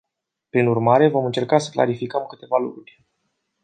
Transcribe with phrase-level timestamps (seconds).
[0.49, 3.05] Prin urmare, vom încerca să clarificăm câteva lucruri.